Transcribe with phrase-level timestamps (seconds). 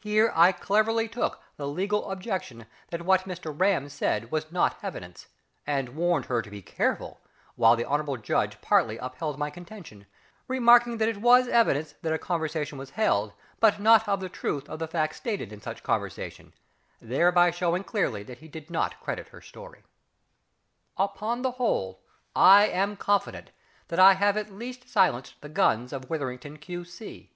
[0.00, 5.26] Here I cleverly took the legal objection that what Mr RAM said was not evidence,
[5.66, 7.20] and warned her to be careful,
[7.54, 10.06] while the Hon'ble Judge partly upheld my contention,
[10.48, 14.70] remarking that it was evidence that a conversation was held, but not of the truth
[14.70, 16.54] of the facts stated in such conversation,
[16.98, 19.82] thereby showing clearly that he did not credit her story.
[20.96, 22.00] Upon the whole,
[22.34, 23.50] I am confident
[23.88, 27.30] that I have at least silenced the guns of WITHERINGTON, Q.C.